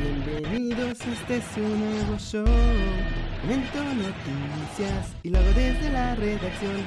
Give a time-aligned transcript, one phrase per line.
[0.00, 2.46] Bienvenidos, este es un nuevo show.
[3.42, 6.80] Comento noticias y lo desde la redacción.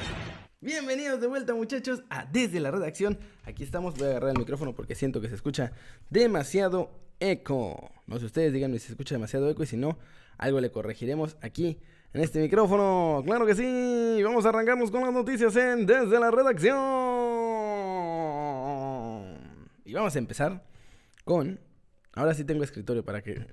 [0.62, 3.20] Bienvenidos de vuelta muchachos a Desde la Redacción.
[3.44, 5.74] Aquí estamos, voy a agarrar el micrófono porque siento que se escucha
[6.10, 6.90] demasiado
[7.20, 7.92] eco.
[8.08, 10.00] No sé ustedes, díganme si se escucha demasiado eco y si no,
[10.40, 11.78] algo le corregiremos aquí
[12.14, 13.22] en este micrófono.
[13.26, 16.80] Claro que sí, vamos a arrancarnos con las noticias en Desde la Redacción.
[19.86, 20.64] Y vamos a empezar
[21.24, 21.60] con...
[22.16, 23.48] Ahora sí tengo escritorio para que.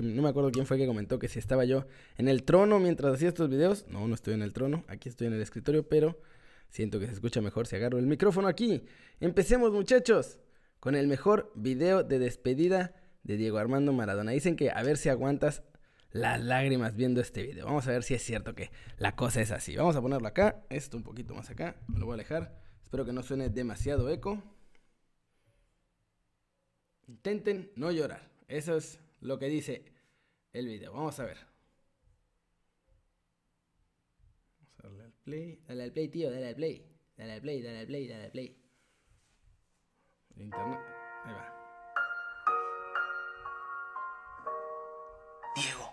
[0.00, 3.14] No me acuerdo quién fue que comentó que si estaba yo en el trono mientras
[3.14, 3.86] hacía estos videos.
[3.88, 6.20] No, no estoy en el trono, aquí estoy en el escritorio, pero
[6.70, 8.82] siento que se escucha mejor si agarro el micrófono aquí.
[9.20, 10.38] Empecemos muchachos
[10.80, 14.32] con el mejor video de despedida de Diego Armando Maradona.
[14.32, 15.62] Dicen que a ver si aguantas
[16.10, 17.66] las lágrimas viendo este video.
[17.66, 19.76] Vamos a ver si es cierto que la cosa es así.
[19.76, 22.58] Vamos a ponerlo acá, esto un poquito más acá, me lo voy a alejar.
[22.82, 24.42] Espero que no suene demasiado eco.
[27.08, 28.30] Intenten no llorar.
[28.48, 29.82] Eso es lo que dice
[30.52, 30.92] el video.
[30.92, 31.38] Vamos a ver.
[34.58, 35.64] Vamos a darle al play.
[35.66, 36.86] Dale al play, tío, dale al play.
[37.16, 38.62] Dale al play, dale al play, dale al play.
[40.36, 40.80] El internet.
[41.24, 41.54] Ahí va.
[45.56, 45.92] Diego,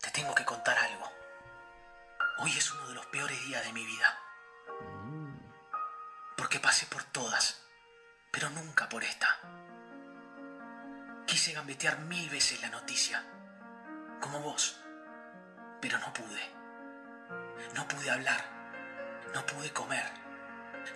[0.00, 1.04] te tengo que contar algo.
[2.38, 4.18] Hoy es uno de los peores días de mi vida.
[6.36, 7.61] Porque pasé por todas,
[8.32, 9.28] pero nunca por esta.
[11.26, 13.22] Quise gambetear mil veces la noticia,
[14.20, 14.80] como vos,
[15.80, 16.42] pero no pude.
[17.74, 18.40] No pude hablar,
[19.34, 20.04] no pude comer,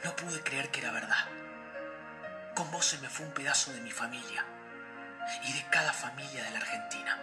[0.03, 1.27] no pude creer que era verdad.
[2.55, 4.45] Con vos se me fue un pedazo de mi familia
[5.45, 7.19] y de cada familia de la Argentina.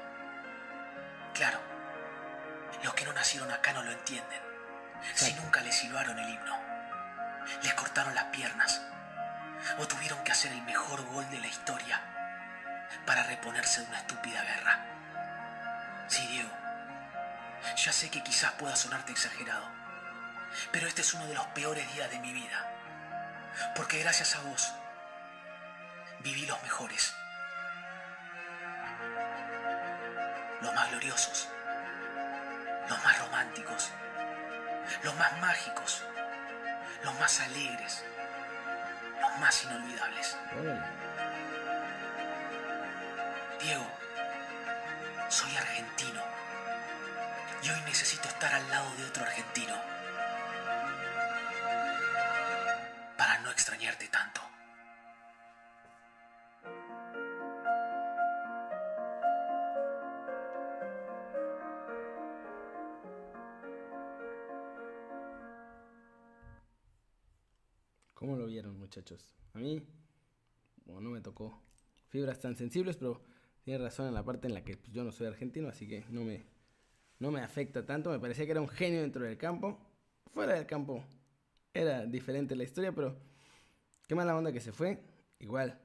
[1.34, 1.60] Claro,
[2.84, 4.42] los que no nacieron acá no lo entienden.
[5.16, 6.58] Si nunca les silbaron el himno,
[7.64, 8.93] les cortaron las piernas
[9.80, 12.02] o tuvieron que hacer el mejor gol de la historia
[13.06, 14.80] para reponerse de una estúpida guerra.
[16.08, 16.50] Sí, Diego,
[17.76, 19.68] ya sé que quizás pueda sonarte exagerado,
[20.72, 22.70] pero este es uno de los peores días de mi vida,
[23.76, 24.74] porque gracias a vos
[26.20, 27.16] viví los mejores.
[30.64, 31.50] los más gloriosos,
[32.88, 33.92] los más románticos,
[35.04, 36.04] los más mágicos,
[37.04, 38.06] los más alegres,
[39.24, 40.38] los más inolvidables.
[43.62, 43.88] Diego,
[45.30, 46.22] soy argentino
[47.62, 49.76] y hoy necesito estar al lado de otro argentino
[53.18, 54.43] para no extrañarte tanto.
[69.54, 69.82] A mí,
[70.86, 71.62] no me tocó
[72.08, 73.22] fibras tan sensibles, pero
[73.64, 76.06] tiene razón en la parte en la que pues, yo no soy argentino, así que
[76.10, 76.44] no me,
[77.20, 78.10] no me afecta tanto.
[78.10, 79.80] Me parecía que era un genio dentro del campo.
[80.34, 81.04] Fuera del campo
[81.74, 83.18] era diferente la historia, pero
[84.08, 85.00] qué mala onda que se fue.
[85.40, 85.80] Igual,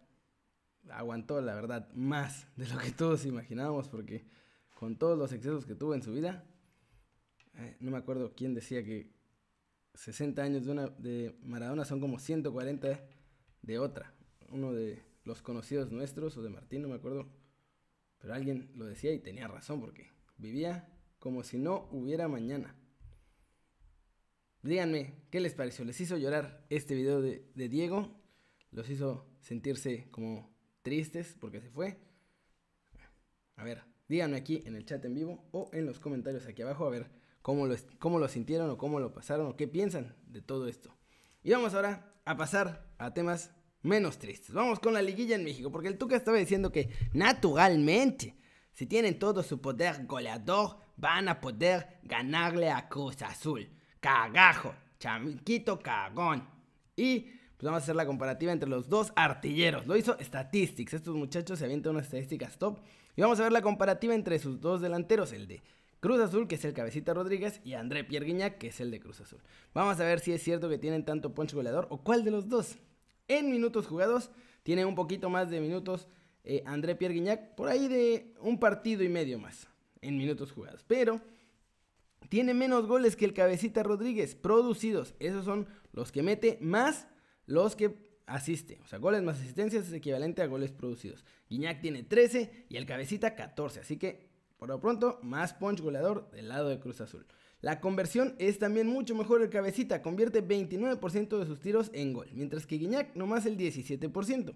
[0.90, 4.24] aguantó, la verdad, más de lo que todos imaginábamos, porque
[4.78, 6.44] con todos los excesos que tuvo en su vida,
[7.56, 9.17] eh, no me acuerdo quién decía que
[9.98, 13.00] 60 años de, una, de Maradona son como 140
[13.62, 14.14] de otra.
[14.50, 17.28] Uno de los conocidos nuestros, o de Martín, no me acuerdo.
[18.18, 20.88] Pero alguien lo decía y tenía razón, porque vivía
[21.18, 22.76] como si no hubiera mañana.
[24.62, 25.84] Díganme, ¿qué les pareció?
[25.84, 28.22] ¿Les hizo llorar este video de, de Diego?
[28.70, 31.98] ¿Los hizo sentirse como tristes porque se fue?
[33.56, 36.86] A ver, díganme aquí en el chat en vivo o en los comentarios aquí abajo
[36.86, 37.17] a ver
[37.98, 40.94] cómo lo, sintieron o cómo lo pasaron o qué piensan de todo esto.
[41.42, 44.52] Y vamos ahora a pasar a temas menos tristes.
[44.52, 48.36] Vamos con la liguilla en México, porque el Tuca estaba diciendo que naturalmente,
[48.74, 53.66] si tienen todo su poder goleador, van a poder ganarle a Cruz Azul.
[53.98, 56.46] Cagajo, chamiquito cagón.
[56.96, 59.86] Y pues vamos a hacer la comparativa entre los dos artilleros.
[59.86, 60.92] Lo hizo Statistics.
[60.92, 62.80] Estos muchachos se avientan unas estadísticas top.
[63.16, 65.62] Y vamos a ver la comparativa entre sus dos delanteros, el de
[66.00, 69.00] Cruz Azul, que es el Cabecita Rodríguez, y André Pierre Guignac, que es el de
[69.00, 69.40] Cruz Azul.
[69.74, 72.48] Vamos a ver si es cierto que tienen tanto punch goleador o cuál de los
[72.48, 72.76] dos.
[73.26, 74.30] En minutos jugados,
[74.62, 76.08] tiene un poquito más de minutos
[76.44, 79.68] eh, André Pierre Guignac, por ahí de un partido y medio más
[80.00, 80.84] en minutos jugados.
[80.86, 81.20] Pero
[82.28, 85.14] tiene menos goles que el Cabecita Rodríguez, producidos.
[85.18, 87.08] Esos son los que mete más
[87.46, 88.78] los que asiste.
[88.82, 91.24] O sea, goles más asistencias es equivalente a goles producidos.
[91.48, 93.80] Guiñac tiene 13 y el Cabecita 14.
[93.80, 94.27] Así que
[94.58, 97.26] por lo pronto, más punch goleador del lado de Cruz Azul.
[97.60, 102.28] La conversión es también mucho mejor el cabecita, convierte 29% de sus tiros en gol,
[102.32, 104.54] mientras que Guiñac nomás el 17%.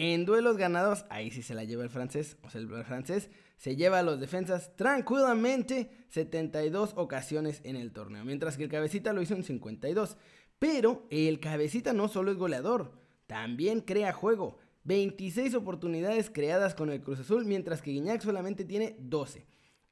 [0.00, 2.36] En duelos ganados, ahí sí se la lleva el francés.
[2.42, 8.24] O sea, el francés se lleva a los defensas tranquilamente 72 ocasiones en el torneo.
[8.24, 10.16] Mientras que el cabecita lo hizo en 52.
[10.60, 12.92] Pero el cabecita no solo es goleador,
[13.26, 14.58] también crea juego.
[14.88, 19.46] 26 oportunidades creadas con el Cruz Azul, mientras que Guiñac solamente tiene 12.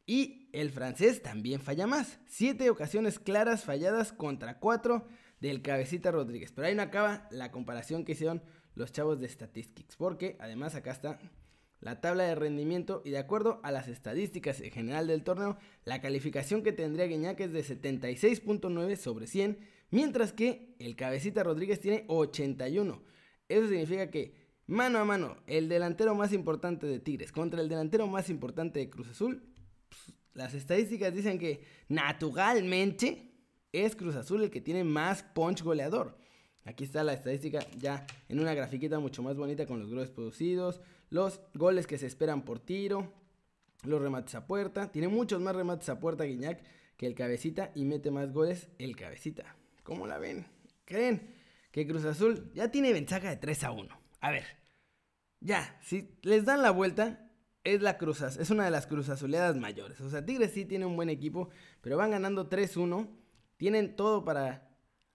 [0.06, 2.18] Y el francés también falla más.
[2.28, 5.06] 7 ocasiones claras falladas contra 4
[5.38, 6.52] del cabecita Rodríguez.
[6.52, 8.42] Pero ahí no acaba la comparación que hicieron
[8.74, 9.96] los chavos de Statistics.
[9.96, 11.18] Porque además acá está
[11.80, 16.00] la tabla de rendimiento y de acuerdo a las estadísticas en general del torneo, la
[16.00, 19.58] calificación que tendría Guiñac es de 76.9 sobre 100,
[19.90, 23.02] mientras que el cabecita Rodríguez tiene 81.
[23.48, 28.06] Eso significa que mano a mano, el delantero más importante de Tigres contra el delantero
[28.06, 29.42] más importante de Cruz Azul,
[30.34, 33.32] las estadísticas dicen que naturalmente
[33.72, 36.18] es Cruz Azul el que tiene más punch goleador.
[36.64, 40.80] Aquí está la estadística ya en una grafiquita mucho más bonita con los goles producidos,
[41.10, 43.12] los goles que se esperan por tiro,
[43.84, 44.90] los remates a puerta.
[44.90, 46.62] Tiene muchos más remates a puerta Guiñac
[46.96, 49.56] que el cabecita y mete más goles el cabecita.
[49.84, 50.46] ¿Cómo la ven?
[50.84, 51.34] ¿Creen
[51.70, 54.05] que Cruz Azul ya tiene ventaja de 3 a 1?
[54.20, 54.44] A ver,
[55.40, 57.30] ya, si les dan la vuelta,
[57.64, 60.00] es la Cruz es una de las Cruz Azuleadas mayores.
[60.00, 63.08] O sea, Tigres sí tiene un buen equipo, pero van ganando 3-1.
[63.56, 64.68] Tienen todo para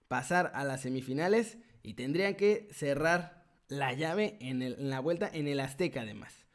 [0.08, 5.60] pasar a las semifinales y tendrían que cerrar la llave en, la vuelta en el
[5.60, 6.46] Azteca además.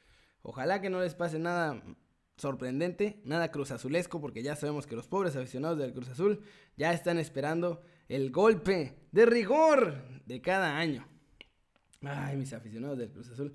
[0.43, 1.81] Ojalá que no les pase nada
[2.37, 6.43] sorprendente, nada cruzazulesco, porque ya sabemos que los pobres aficionados del Cruz Azul
[6.75, 11.07] ya están esperando el golpe de rigor de cada año.
[12.01, 13.53] Ay, mis aficionados del Cruz Azul,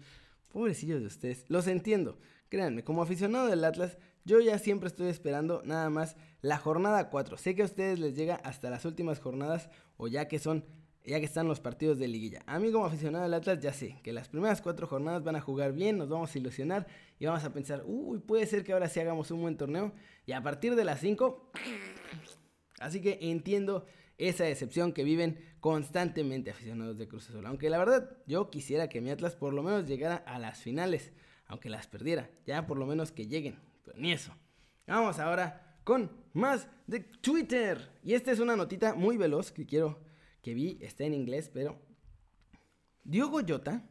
[0.49, 2.19] pobrecillos de ustedes, los entiendo.
[2.49, 7.37] Créanme, como aficionado del Atlas, yo ya siempre estoy esperando nada más la jornada 4.
[7.39, 10.65] Sé que a ustedes les llega hasta las últimas jornadas o ya que son
[11.05, 12.43] ya que están los partidos de liguilla.
[12.47, 15.41] A mí como aficionado del Atlas ya sé que las primeras cuatro jornadas van a
[15.41, 16.87] jugar bien, nos vamos a ilusionar
[17.19, 19.93] y vamos a pensar, uy, puede ser que ahora sí hagamos un buen torneo.
[20.27, 21.51] Y a partir de las 5,
[22.79, 23.85] así que entiendo
[24.19, 27.47] esa decepción que viven constantemente aficionados de Cruz Azul.
[27.47, 31.13] Aunque la verdad yo quisiera que mi Atlas por lo menos llegara a las finales,
[31.47, 33.59] aunque las perdiera, ya por lo menos que lleguen
[33.97, 34.35] ni eso.
[34.87, 37.91] Vamos ahora con más de Twitter.
[38.03, 40.01] Y esta es una notita muy veloz que quiero
[40.43, 41.81] que vi, está en inglés, pero
[43.05, 43.89] Diogo Jota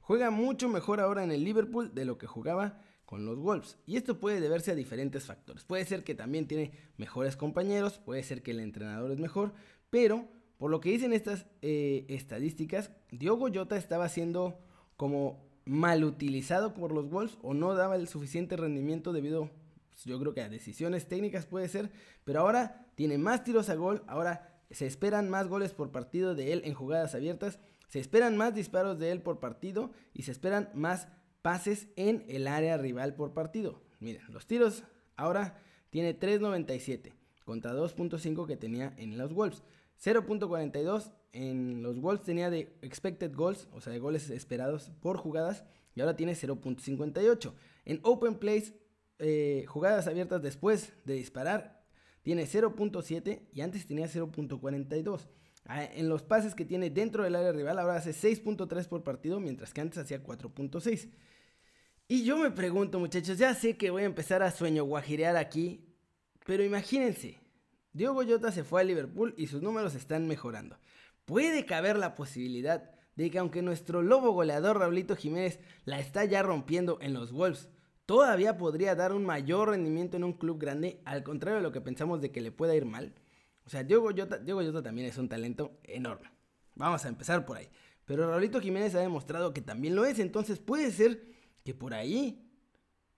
[0.00, 3.76] juega mucho mejor ahora en el Liverpool de lo que jugaba con los Wolves.
[3.86, 5.64] Y esto puede deberse a diferentes factores.
[5.64, 9.52] Puede ser que también tiene mejores compañeros, puede ser que el entrenador es mejor,
[9.90, 10.28] pero
[10.58, 14.60] por lo que dicen estas eh, estadísticas, Diogo Jota estaba siendo
[14.96, 19.50] como mal utilizado por los Wolves o no daba el suficiente rendimiento debido,
[19.88, 21.90] pues, yo creo que a decisiones técnicas puede ser,
[22.22, 26.52] pero ahora tiene más tiros a gol, ahora se esperan más goles por partido de
[26.52, 27.58] él en jugadas abiertas,
[27.88, 31.08] se esperan más disparos de él por partido y se esperan más
[31.42, 33.82] pases en el área rival por partido.
[33.98, 34.84] Miren, los tiros
[35.16, 35.60] ahora
[35.90, 37.12] tiene 3.97
[37.44, 39.62] contra 2.5 que tenía en los Wolves.
[40.02, 45.64] 0.42 en los Wolves tenía de expected goals, o sea, de goles esperados por jugadas,
[45.94, 47.52] y ahora tiene 0.58.
[47.84, 48.74] En open plays,
[49.18, 51.84] eh, jugadas abiertas después de disparar,
[52.22, 55.28] tiene 0.7 y antes tenía 0.42.
[55.66, 59.40] Ah, en los pases que tiene dentro del área rival, ahora hace 6.3 por partido,
[59.40, 61.10] mientras que antes hacía 4.6.
[62.08, 65.86] Y yo me pregunto, muchachos, ya sé que voy a empezar a sueño guajirear aquí,
[66.44, 67.38] pero imagínense,
[67.92, 70.78] Diogo Jota se fue a Liverpool y sus números están mejorando.
[71.24, 76.42] Puede caber la posibilidad de que aunque nuestro lobo goleador Raulito Jiménez la está ya
[76.42, 77.68] rompiendo en los Wolves,
[78.06, 81.80] todavía podría dar un mayor rendimiento en un club grande, al contrario de lo que
[81.80, 83.14] pensamos de que le pueda ir mal.
[83.70, 86.28] O sea, Diogo Jota también es un talento enorme.
[86.74, 87.68] Vamos a empezar por ahí.
[88.04, 91.22] Pero Raulito Jiménez ha demostrado que también lo es, entonces puede ser
[91.62, 92.50] que por ahí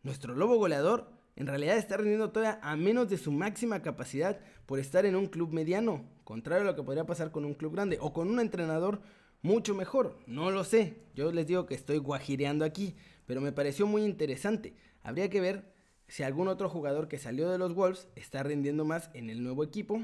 [0.02, 4.78] nuestro lobo goleador en realidad está rindiendo todavía a menos de su máxima capacidad por
[4.78, 7.96] estar en un club mediano, contrario a lo que podría pasar con un club grande
[7.98, 9.00] o con un entrenador
[9.40, 10.18] mucho mejor.
[10.26, 12.94] No lo sé, yo les digo que estoy guajireando aquí,
[13.24, 14.76] pero me pareció muy interesante.
[15.02, 15.72] Habría que ver
[16.08, 19.64] si algún otro jugador que salió de los Wolves está rindiendo más en el nuevo
[19.64, 20.02] equipo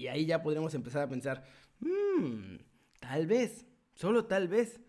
[0.00, 1.44] y ahí ya podríamos empezar a pensar,
[1.80, 2.56] mmm,
[3.00, 4.80] tal vez, solo tal vez.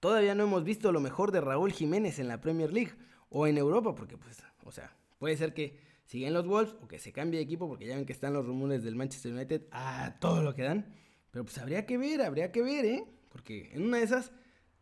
[0.00, 2.92] Todavía no hemos visto lo mejor de Raúl Jiménez en la Premier League
[3.28, 6.98] o en Europa, porque pues, o sea, Puede ser que siguen los Wolves o que
[6.98, 10.16] se cambie de equipo porque ya ven que están los rumores del Manchester United a
[10.20, 10.94] todo lo que dan.
[11.30, 13.04] Pero pues habría que ver, habría que ver, ¿eh?
[13.30, 14.32] Porque en una de esas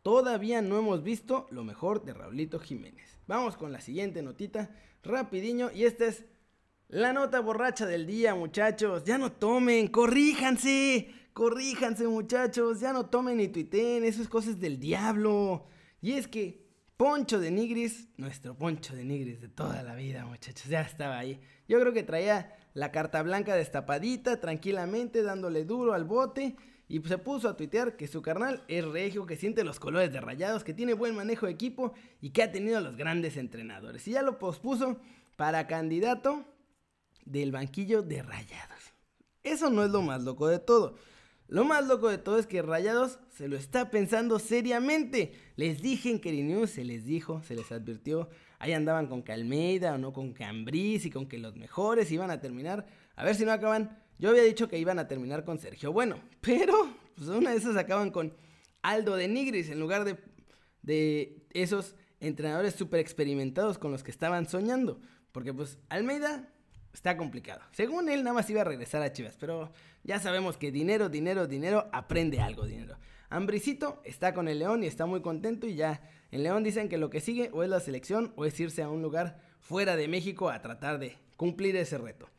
[0.01, 3.17] todavía no hemos visto lo mejor de Raulito Jiménez.
[3.27, 6.25] Vamos con la siguiente notita, rapidiño, y esta es
[6.89, 9.03] la nota borracha del día, muchachos.
[9.03, 12.79] Ya no tomen, corríjanse, corríjanse, muchachos.
[12.79, 15.67] Ya no tomen ni tuiteen, eso es cosas del diablo.
[16.01, 16.65] Y es que
[16.97, 21.41] Poncho de Nigris, nuestro Poncho de Nigris de toda la vida, muchachos, ya estaba ahí.
[21.67, 26.55] Yo creo que traía la carta blanca destapadita, tranquilamente, dándole duro al bote.
[26.87, 30.21] Y se puso a tuitear que su carnal es regio, que siente los colores de
[30.21, 34.07] rayados, que tiene buen manejo de equipo y que ha tenido los grandes entrenadores.
[34.07, 34.99] Y ya lo pospuso
[35.35, 36.45] para candidato
[37.25, 38.93] del banquillo de rayados.
[39.43, 40.95] Eso no es lo más loco de todo.
[41.47, 45.33] Lo más loco de todo es que Rayados se lo está pensando seriamente.
[45.55, 48.29] Les dije en Keri se les dijo, se les advirtió.
[48.57, 52.41] Ahí andaban con Calmeida o no con Cambriz y con que los mejores iban a
[52.41, 52.87] terminar.
[53.15, 54.01] A ver si no acaban.
[54.17, 56.73] Yo había dicho que iban a terminar con Sergio Bueno, pero
[57.15, 58.33] pues una de esas acaban con
[58.81, 60.17] Aldo de Nigris en lugar de,
[60.81, 64.99] de esos entrenadores súper experimentados con los que estaban soñando.
[65.31, 66.49] Porque pues Almeida
[66.95, 67.61] está complicado.
[67.73, 69.71] Según él, nada más iba a regresar a Chivas, pero
[70.03, 72.97] ya sabemos que dinero, dinero, dinero, aprende algo, dinero.
[73.29, 76.97] Ambricito está con el León y está muy contento y ya en León dicen que
[76.97, 80.07] lo que sigue o es la selección o es irse a un lugar fuera de
[80.07, 82.29] México a tratar de cumplir ese reto.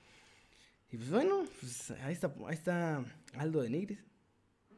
[0.90, 3.98] Y pues bueno, pues ahí, está, ahí está Aldo de Nigris,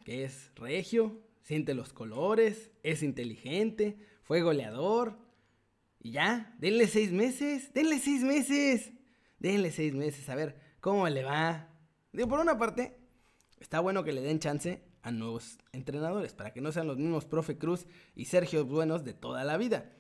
[0.05, 5.19] que es regio, siente los colores, es inteligente, fue goleador.
[6.01, 8.93] Y ya, denle seis meses, denle seis meses.
[9.39, 11.69] Denle seis meses a ver cómo le va.
[12.13, 12.99] Digo, por una parte,
[13.61, 17.25] está bueno que le den chance a nuevos entrenadores para que no sean los mismos
[17.25, 19.93] Profe Cruz y Sergio Buenos de toda la vida.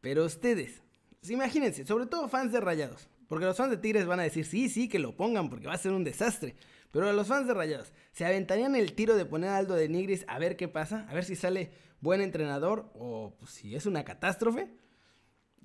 [0.00, 0.82] Pero ustedes,
[1.28, 4.68] imagínense, sobre todo fans de Rayados, porque los fans de Tigres van a decir, sí,
[4.68, 6.56] sí, que lo pongan porque va a ser un desastre.
[6.90, 10.24] Pero los fans de Rayados, ¿se aventarían el tiro de poner a Aldo de Nigris
[10.28, 11.06] a ver qué pasa?
[11.10, 14.70] A ver si sale buen entrenador o pues, si es una catástrofe.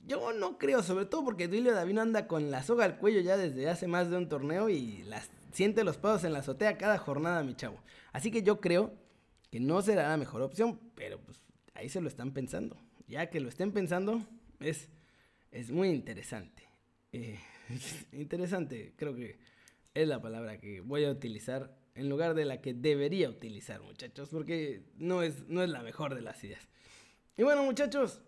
[0.06, 3.38] Yo no creo, sobre todo porque Duilio Davino anda con la soga al cuello ya
[3.38, 6.98] desde hace más de un torneo y las, siente los pasos en la azotea cada
[6.98, 7.80] jornada, mi chavo.
[8.12, 8.94] Así que yo creo
[9.50, 11.42] que no será la mejor opción, pero pues
[11.74, 12.78] ahí se lo están pensando.
[13.08, 14.22] Ya que lo estén pensando,
[14.60, 14.90] es,
[15.52, 16.64] es muy interesante.
[17.14, 17.40] Eh,
[18.12, 19.40] interesante, creo que
[19.94, 24.30] es la palabra que voy a utilizar en lugar de la que debería utilizar, muchachos,
[24.30, 26.68] porque no es, no es la mejor de las ideas.
[27.38, 28.22] Y bueno, muchachos,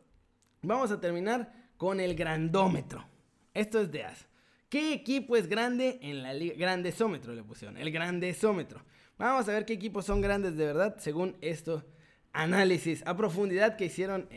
[0.61, 3.05] vamos a terminar con el grandómetro.
[3.53, 4.27] Esto es de AS.
[4.69, 6.55] ¿Qué equipo es grande en la liga?
[6.57, 8.83] Grandesómetro le pusieron, el grandesómetro.
[9.17, 11.85] Vamos a ver qué equipos son grandes de verdad según esto
[12.33, 14.27] análisis a profundidad que hicieron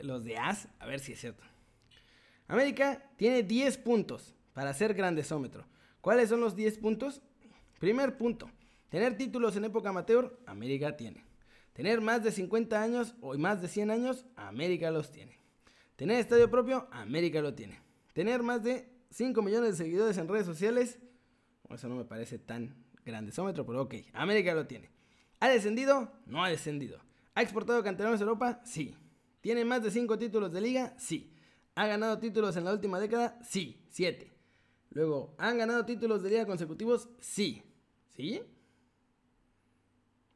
[0.00, 0.68] los de AS.
[0.80, 1.44] A ver si es cierto.
[2.48, 5.64] América tiene 10 puntos para ser grandesómetro.
[6.00, 7.22] ¿Cuáles son los 10 puntos?
[7.78, 8.50] Primer punto,
[8.88, 11.24] tener títulos en época amateur, América tiene.
[11.72, 15.38] Tener más de 50 años o más de 100 años, América los tiene.
[15.96, 17.80] Tener estadio propio, América lo tiene.
[18.12, 20.98] Tener más de 5 millones de seguidores en redes sociales,
[21.70, 24.90] eso no me parece tan grandesómetro, pero ok, América lo tiene.
[25.40, 26.12] ¿Ha descendido?
[26.26, 27.00] No ha descendido.
[27.34, 28.60] ¿Ha exportado canteranos a Europa?
[28.64, 28.94] Sí.
[29.40, 30.94] ¿Tiene más de 5 títulos de liga?
[30.98, 31.32] Sí.
[31.74, 33.38] ¿Ha ganado títulos en la última década?
[33.42, 34.32] Sí, 7.
[34.90, 37.10] Luego, ¿han ganado títulos de liga consecutivos?
[37.20, 37.62] Sí.
[38.08, 38.42] ¿Sí?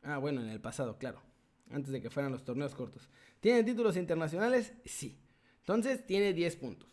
[0.02, 1.22] Ah, bueno, en el pasado, claro.
[1.70, 3.08] Antes de que fueran los torneos cortos.
[3.40, 4.74] ¿Tiene títulos internacionales?
[4.84, 5.18] Sí.
[5.70, 6.88] Entonces tiene 10 puntos.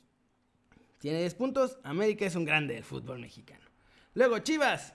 [1.00, 1.80] Tiene 10 puntos.
[1.82, 3.66] América es un grande del fútbol mexicano.
[4.14, 4.94] Luego Chivas.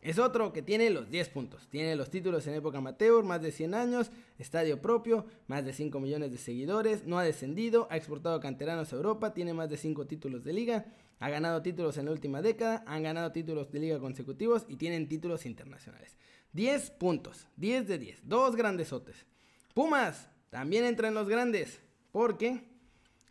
[0.00, 1.68] Es otro que tiene los 10 puntos.
[1.68, 6.00] Tiene los títulos en época amateur, más de 100 años, estadio propio, más de 5
[6.00, 10.06] millones de seguidores, no ha descendido, ha exportado canteranos a Europa, tiene más de 5
[10.06, 10.86] títulos de liga,
[11.18, 15.06] ha ganado títulos en la última década, han ganado títulos de liga consecutivos y tienen
[15.06, 16.16] títulos internacionales.
[16.54, 19.26] 10 puntos, 10 de 10, dos grandesotes.
[19.74, 22.69] Pumas también entra en los grandes, porque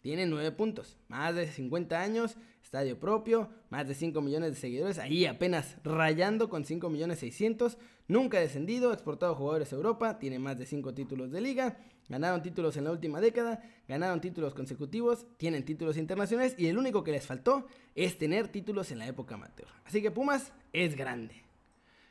[0.01, 5.00] tiene 9 puntos, más de 50 años, estadio propio, más de 5 millones de seguidores,
[5.00, 7.77] ahí apenas rayando con 5 millones 600,
[8.08, 11.77] nunca ha descendido, exportado jugadores a Europa, tiene más de 5 títulos de liga,
[12.08, 17.03] ganaron títulos en la última década, ganaron títulos consecutivos, tienen títulos internacionales y el único
[17.03, 19.68] que les faltó es tener títulos en la época amateur.
[19.86, 21.44] Así que Pumas es grande.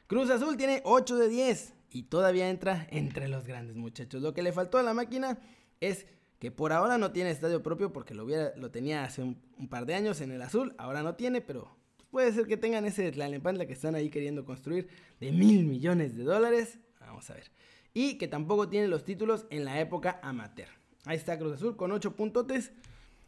[0.06, 4.22] Cruz Azul tiene 8 de 10 y todavía entra entre los grandes muchachos.
[4.22, 5.38] Lo que le faltó a la máquina
[5.80, 6.06] es
[6.38, 9.36] que por ahora no tiene estadio propio porque lo, tenía hace un,
[9.68, 11.76] par de años en el azul, ahora no tiene, pero
[12.10, 14.88] puede ser que tengan ese Tlalnepantla que están ahí queriendo construir
[15.20, 17.50] de mil millones de dólares, vamos a ver,
[17.92, 20.68] y que tampoco tiene los títulos en la época amateur.
[21.04, 22.72] Ahí está Cruz Azul con 8 puntotes,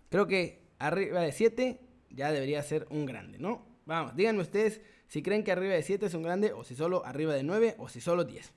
[0.09, 3.67] creo que arriba de 7 ya debería ser un grande, ¿no?
[3.87, 7.05] Vamos, díganme ustedes si creen que arriba de 7 es un grande o si solo
[7.05, 8.52] arriba de 9 o si solo 10.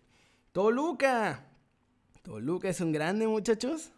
[0.51, 1.47] Toluca.
[2.21, 3.91] Toluca es un grande, muchachos.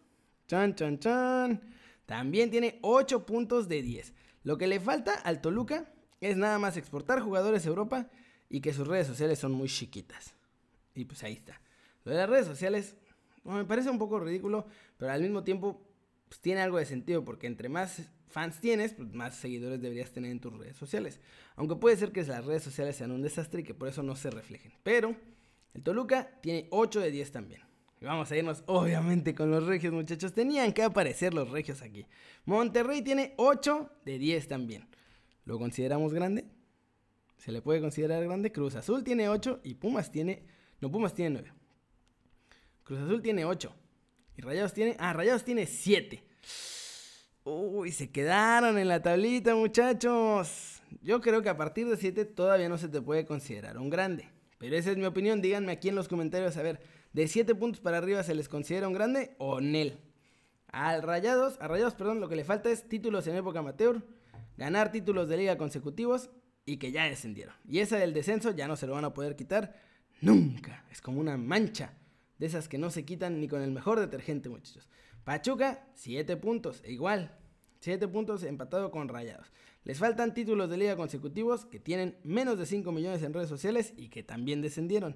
[0.47, 1.61] Chan, chan, chan.
[2.05, 4.13] También tiene 8 puntos de 10.
[4.43, 8.09] Lo que le falta al Toluca es nada más exportar jugadores a Europa
[8.49, 10.35] y que sus redes sociales son muy chiquitas.
[10.93, 11.59] Y pues ahí está.
[12.03, 12.95] Lo de las redes sociales,
[13.43, 15.81] me parece un poco ridículo, pero al mismo tiempo
[16.29, 20.31] pues, tiene algo de sentido, porque entre más fans tienes, pues más seguidores deberías tener
[20.31, 21.19] en tus redes sociales.
[21.55, 24.15] Aunque puede ser que las redes sociales sean un desastre y que por eso no
[24.15, 24.73] se reflejen.
[24.83, 25.15] Pero
[25.73, 27.61] el Toluca tiene 8 de 10 también.
[28.01, 30.33] Y vamos a irnos obviamente con los regios, muchachos.
[30.33, 32.05] Tenían que aparecer los regios aquí.
[32.45, 34.87] Monterrey tiene 8 de 10 también.
[35.45, 36.45] ¿Lo consideramos grande?
[37.37, 38.51] Se le puede considerar grande.
[38.51, 40.43] Cruz Azul tiene 8 y Pumas tiene...
[40.81, 41.53] No, Pumas tiene 9.
[42.83, 43.73] Cruz Azul tiene 8.
[44.37, 44.95] Y Rayados tiene...
[44.99, 46.23] Ah, Rayados tiene 7.
[47.43, 50.81] Uy, se quedaron en la tablita, muchachos.
[51.01, 54.29] Yo creo que a partir de 7 todavía no se te puede considerar un grande.
[54.57, 55.41] Pero esa es mi opinión.
[55.41, 56.81] Díganme aquí en los comentarios a ver,
[57.15, 59.99] ¿de 7 puntos para arriba se les considera un grande o nel?
[60.67, 64.03] Al Rayados, a Rayados, perdón, lo que le falta es títulos en época amateur,
[64.57, 66.29] ganar títulos de liga consecutivos
[66.65, 67.55] y que ya descendieron.
[67.65, 69.81] Y esa del descenso ya no se lo van a poder quitar
[70.19, 70.83] nunca.
[70.91, 71.93] Es como una mancha
[72.37, 74.89] de esas que no se quitan ni con el mejor detergente, muchachos.
[75.23, 77.33] Pachuca, 7 puntos, e igual.
[77.79, 79.53] 7 puntos empatado con Rayados.
[79.85, 83.93] Les faltan títulos de liga consecutivos que tienen menos de 5 millones en redes sociales
[83.95, 85.15] y que también descendieron.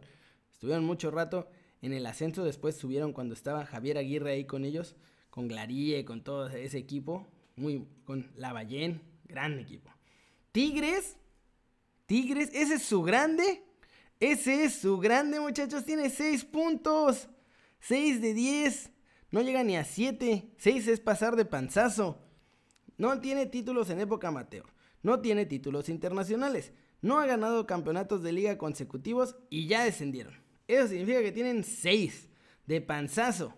[0.49, 1.49] Estuvieron mucho rato
[1.81, 4.95] en el ascenso, después subieron cuando estaba Javier Aguirre ahí con ellos,
[5.29, 9.91] con Glarie, con todo ese equipo, muy con Lavallén, gran equipo.
[10.51, 11.17] Tigres,
[12.09, 13.63] Tigres, ese es su grande.
[14.19, 15.85] Ese es su grande, muchachos.
[15.85, 17.29] Tiene 6 puntos.
[17.81, 18.91] 6 de 10.
[19.29, 20.49] No llega ni a 7.
[20.57, 22.17] 6 es pasar de panzazo.
[22.97, 24.65] No tiene títulos en época amateur.
[25.03, 26.73] No tiene títulos internacionales.
[27.03, 30.33] No ha ganado campeonatos de liga consecutivos y ya descendieron.
[30.69, 32.29] Eso significa que tienen 6
[32.67, 33.55] de panzazo.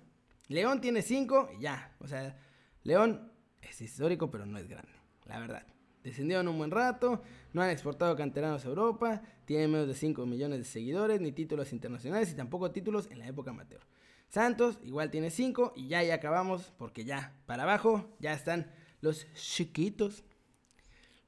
[0.47, 1.93] León tiene 5 y ya.
[1.99, 2.39] O sea,
[2.83, 3.29] León
[3.61, 4.93] es histórico, pero no es grande.
[5.25, 5.67] La verdad.
[6.05, 10.59] Descendieron un buen rato, no han exportado canteranos a Europa, tienen menos de 5 millones
[10.59, 13.81] de seguidores, ni títulos internacionales y tampoco títulos en la época amateur.
[14.29, 19.27] Santos igual tiene 5 y ya ya acabamos porque ya para abajo ya están los
[19.33, 20.23] chiquitos.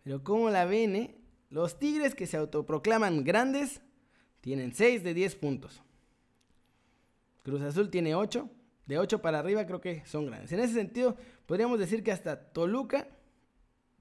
[0.03, 1.17] Pero como la ven, eh?
[1.49, 3.81] Los Tigres que se autoproclaman grandes
[4.43, 5.81] tienen 6 de 10 puntos.
[7.43, 8.49] Cruz Azul tiene 8.
[8.85, 10.51] De 8 para arriba creo que son grandes.
[10.51, 13.07] En ese sentido, podríamos decir que hasta Toluca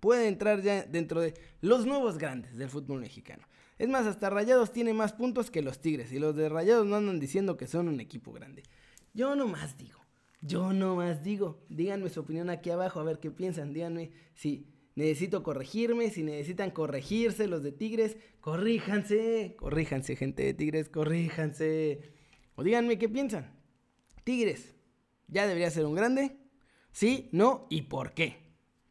[0.00, 3.46] puede entrar ya dentro de los nuevos grandes del fútbol mexicano.
[3.78, 6.96] Es más, hasta Rayados tiene más puntos que los Tigres y los de Rayados no
[6.96, 8.64] andan diciendo que son un equipo grande.
[9.14, 10.00] Yo no más digo,
[10.40, 11.62] yo no más digo.
[11.68, 13.72] Díganme su opinión aquí abajo, a ver qué piensan.
[13.72, 20.88] Díganme si necesito corregirme, si necesitan corregirse los de Tigres, corríjanse, corríjanse gente de Tigres,
[20.88, 22.12] corríjanse.
[22.54, 23.52] O díganme qué piensan.
[24.24, 24.74] Tigres,
[25.28, 26.36] ¿ya debería ser un grande?
[26.92, 27.28] ¿Sí?
[27.32, 27.66] ¿No?
[27.70, 28.42] ¿Y por qué?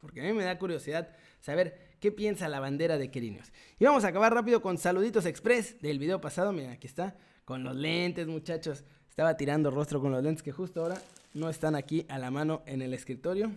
[0.02, 1.10] porque a mí me da curiosidad
[1.40, 3.54] saber qué piensa la bandera de Querinos.
[3.80, 6.52] Y vamos a acabar rápido con saluditos express del video pasado.
[6.52, 8.84] Miren, aquí está, con los lentes, muchachos.
[9.10, 11.00] Estaba tirando rostro con los lentes que justo ahora
[11.34, 13.52] no están aquí a la mano en el escritorio.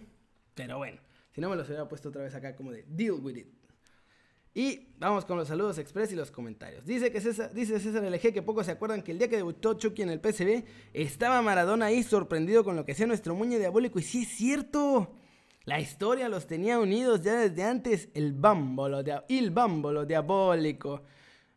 [0.55, 1.01] Pero bueno,
[1.35, 3.49] si no me los hubiera puesto otra vez acá como de deal with it.
[4.57, 6.87] Y vamos con los saludos express y los comentarios.
[6.87, 9.75] Dice que César, dice César LG que pocos se acuerdan que el día que debutó
[9.75, 13.99] Chucky en el PCB estaba Maradona ahí sorprendido con lo que hacía nuestro muñe diabólico.
[13.99, 15.13] Y sí es cierto.
[15.65, 18.11] La historia los tenía unidos ya desde antes.
[18.15, 21.03] El bámbolo, el bámbolo diabólico.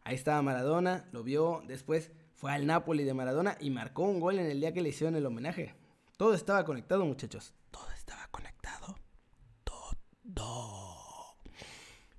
[0.04, 1.62] Ahí estaba Maradona, lo vio.
[1.68, 4.90] Después fue al Napoli de Maradona y marcó un gol en el día que le
[4.90, 5.76] hicieron el homenaje.
[6.18, 7.54] Todo estaba conectado, muchachos.
[7.70, 8.97] Todo estaba conectado.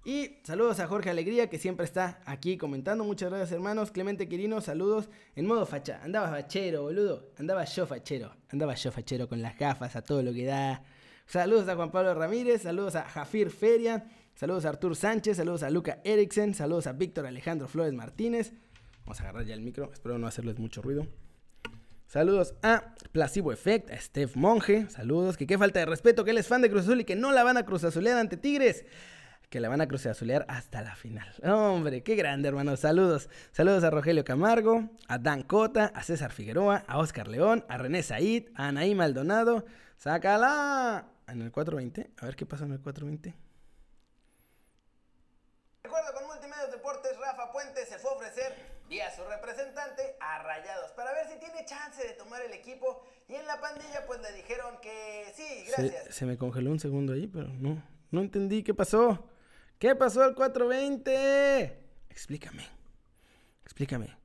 [0.04, 3.04] Y saludos a Jorge Alegría, que siempre está aquí comentando.
[3.04, 3.90] Muchas gracias, hermanos.
[3.90, 5.10] Clemente Quirino, saludos.
[5.36, 6.00] En modo facha.
[6.02, 7.32] Andaba fachero, boludo.
[7.36, 8.34] Andaba yo fachero.
[8.48, 10.82] Andaba yo fachero con las gafas a todo lo que da.
[11.26, 15.68] Saludos a Juan Pablo Ramírez, saludos a Jafir Feria, saludos a Artur Sánchez, saludos a
[15.68, 18.54] Luca Eriksen, saludos a Víctor Alejandro Flores Martínez.
[19.04, 21.06] Vamos a agarrar ya el micro, espero no hacerles mucho ruido.
[22.08, 26.38] Saludos a Placebo Effect, a Steph Monge, saludos, que qué falta de respeto, que él
[26.38, 28.84] es fan de Cruz Azul y que no la van a Cruz Azulear ante Tigres
[29.50, 31.32] que la van a Cruz Azulear hasta la final.
[31.42, 32.76] Hombre, qué grande, hermano.
[32.76, 33.30] Saludos.
[33.50, 38.02] Saludos a Rogelio Camargo, a Dan Cota, a César Figueroa, a Oscar León, a René
[38.02, 39.64] Said, a Anaí Maldonado.
[39.96, 41.06] ¡Sácala!
[41.28, 42.10] en el 420.
[42.20, 43.34] A ver qué pasa en el 420.
[45.82, 48.54] Recuerdo con Multimedios Deportes, Rafa Puente se fue a ofrecer
[48.88, 53.04] vía su representante a Rayados para ver si tiene chance de tomar el equipo.
[53.28, 56.06] Y en la pandilla pues le dijeron que sí, gracias.
[56.06, 59.28] Se, se me congeló un segundo ahí, pero no, no entendí qué pasó.
[59.78, 61.78] ¿Qué pasó al 420?
[62.10, 62.66] Explícame.
[63.62, 64.16] Explícame.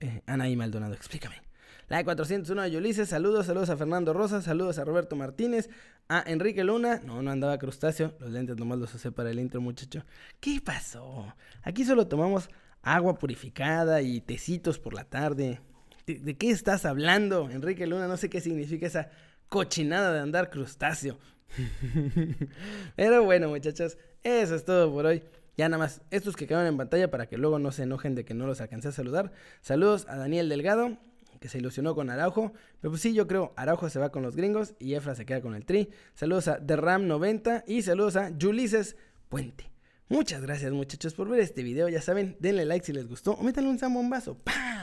[0.00, 1.42] Eh, Anaí Maldonado, explícame.
[1.88, 5.68] La de 401 de Ulises, saludos, saludos a Fernando Rosas, saludos a Roberto Martínez,
[6.08, 9.60] a Enrique Luna, no, no andaba crustáceo, los lentes nomás los usé para el intro,
[9.60, 10.02] muchacho.
[10.40, 11.34] ¿Qué pasó?
[11.62, 12.48] Aquí solo tomamos
[12.80, 15.60] agua purificada y tecitos por la tarde.
[16.06, 18.06] ¿De, qué estás hablando, Enrique Luna?
[18.06, 19.10] No sé qué significa esa
[19.48, 21.18] cochinada de andar crustáceo.
[22.96, 25.22] Pero bueno, muchachos, eso es todo por hoy.
[25.56, 28.24] Ya nada más, estos que quedaron en pantalla para que luego no se enojen de
[28.24, 29.32] que no los alcancé a saludar.
[29.62, 30.98] Saludos a Daniel Delgado,
[31.40, 32.52] que se ilusionó con Araujo.
[32.80, 35.40] Pero pues sí, yo creo Araujo se va con los gringos y Efra se queda
[35.40, 35.90] con el Tri.
[36.14, 38.96] Saludos a The Ram 90 y saludos a Ulises
[39.28, 39.70] Puente.
[40.08, 41.88] Muchas gracias muchachos por ver este video.
[41.88, 44.36] Ya saben, denle like si les gustó o métanle un zambombazo.
[44.36, 44.73] ¡Pau!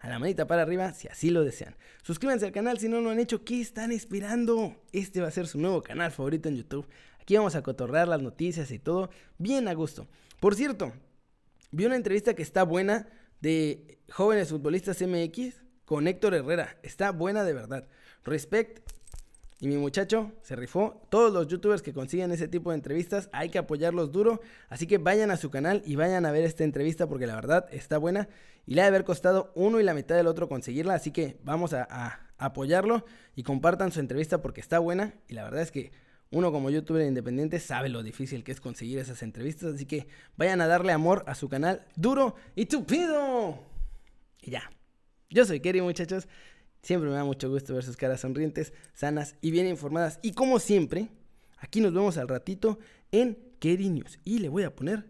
[0.00, 1.76] A la manita para arriba si así lo desean.
[2.02, 3.44] Suscríbanse al canal si no lo han hecho.
[3.44, 4.76] ¿Qué están esperando?
[4.92, 6.86] Este va a ser su nuevo canal favorito en YouTube.
[7.20, 10.06] Aquí vamos a cotorrear las noticias y todo bien a gusto.
[10.40, 10.92] Por cierto,
[11.72, 13.08] vi una entrevista que está buena
[13.40, 16.78] de jóvenes futbolistas MX con Héctor Herrera.
[16.82, 17.88] Está buena de verdad.
[18.24, 18.88] Respect
[19.60, 21.02] y mi muchacho se rifó.
[21.10, 24.40] Todos los youtubers que consiguen ese tipo de entrevistas hay que apoyarlos duro.
[24.68, 27.66] Así que vayan a su canal y vayan a ver esta entrevista porque la verdad
[27.72, 28.28] está buena.
[28.66, 30.94] Y le ha de haber costado uno y la mitad del otro conseguirla.
[30.94, 35.14] Así que vamos a, apoyarlo y compartan su entrevista porque está buena.
[35.26, 35.90] Y la verdad es que
[36.30, 39.74] uno como youtuber independiente sabe lo difícil que es conseguir esas entrevistas.
[39.74, 43.58] Así que vayan a darle amor a su canal duro y tupido.
[44.40, 44.70] Y ya.
[45.30, 46.28] Yo soy Kerry muchachos.
[46.82, 50.18] Siempre me da mucho gusto ver sus caras sonrientes, sanas y bien informadas.
[50.22, 51.08] Y como siempre,
[51.58, 52.78] aquí nos vemos al ratito
[53.12, 54.18] en Kerry News.
[54.24, 55.06] Y le voy a poner...